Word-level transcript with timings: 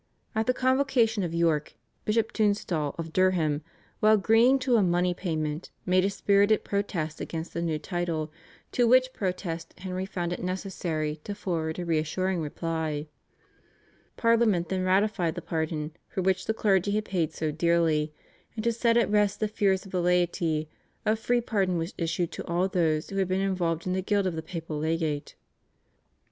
At 0.33 0.47
the 0.47 0.53
Convocation 0.55 1.21
of 1.21 1.31
York, 1.31 1.75
Bishop 2.05 2.31
Tunstall 2.31 2.95
of 2.97 3.13
Durham, 3.13 3.61
while 3.99 4.15
agreeing 4.15 4.57
to 4.57 4.75
a 4.77 4.81
money 4.81 5.13
payment, 5.13 5.69
made 5.85 6.03
a 6.03 6.09
spirited 6.09 6.63
protest 6.63 7.21
against 7.21 7.53
the 7.53 7.61
new 7.61 7.77
title, 7.77 8.31
to 8.71 8.87
which 8.87 9.13
protest 9.13 9.75
Henry 9.77 10.07
found 10.07 10.33
it 10.33 10.41
necessary 10.43 11.17
to 11.17 11.35
forward 11.35 11.77
a 11.77 11.85
reassuring 11.85 12.41
reply. 12.41 13.09
Parliament 14.17 14.69
then 14.69 14.83
ratified 14.83 15.35
the 15.35 15.41
pardon 15.43 15.91
for 16.09 16.23
which 16.23 16.47
the 16.47 16.53
clergy 16.55 16.93
had 16.93 17.05
paid 17.05 17.31
so 17.31 17.51
dearly, 17.51 18.11
and 18.55 18.63
to 18.63 18.73
set 18.73 18.97
at 18.97 19.07
rest 19.11 19.39
the 19.39 19.47
fears 19.47 19.85
of 19.85 19.91
the 19.91 20.01
laity 20.01 20.67
a 21.05 21.15
free 21.15 21.41
pardon 21.41 21.77
was 21.77 21.93
issued 21.99 22.31
to 22.31 22.43
all 22.47 22.67
those 22.67 23.11
who 23.11 23.17
had 23.17 23.27
been 23.27 23.39
involved 23.41 23.85
in 23.85 23.93
the 23.93 24.01
guilt 24.01 24.25
of 24.25 24.35
the 24.35 24.41
papal 24.41 24.79
legate. 24.79 25.35